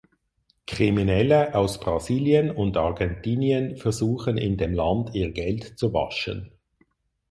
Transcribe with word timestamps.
Kriminelle 0.65 1.53
aus 1.53 1.79
Brasilien 1.79 2.49
und 2.49 2.75
Argentinien 2.75 3.77
versuchen 3.77 4.35
in 4.35 4.57
dem 4.57 4.73
Land 4.73 5.13
ihr 5.13 5.29
Geld 5.31 5.77
zu 5.77 5.93
waschen. 5.93 6.49